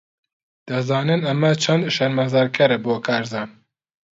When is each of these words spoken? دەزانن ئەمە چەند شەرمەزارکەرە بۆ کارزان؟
دەزانن 0.67 1.21
ئەمە 1.27 1.51
چەند 1.63 1.83
شەرمەزارکەرە 1.95 2.77
بۆ 2.85 2.93
کارزان؟ 3.05 3.49